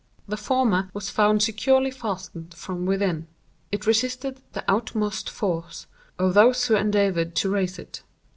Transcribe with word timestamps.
The 0.27 0.35
former 0.35 0.89
was 0.95 1.11
found 1.11 1.43
securely 1.43 1.91
fastened 1.91 2.55
from 2.55 2.87
within. 2.87 3.27
It 3.71 3.85
resisted 3.85 4.41
the 4.53 4.63
utmost 4.67 5.29
force 5.29 5.85
of 6.17 6.33
those 6.33 6.65
who 6.65 6.75
endeavored 6.75 7.35
to 7.35 7.51
raise 7.51 7.77
it. 7.77 8.01